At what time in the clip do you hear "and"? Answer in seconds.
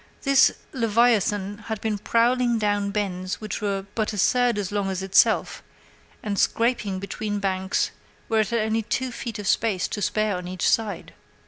6.23-6.39